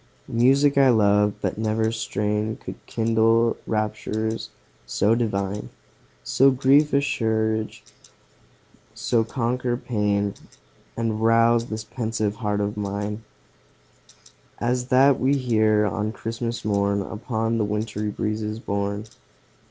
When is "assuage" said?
6.91-7.83